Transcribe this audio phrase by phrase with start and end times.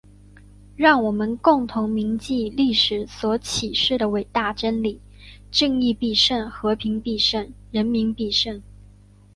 [0.75, 4.99] 让我们共同铭记历史所启示的伟大真理：
[5.51, 6.49] 正义必胜！
[6.49, 7.53] 和平必胜！
[7.69, 8.59] 人民必胜！